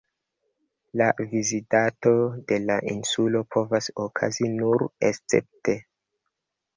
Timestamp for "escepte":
5.11-5.77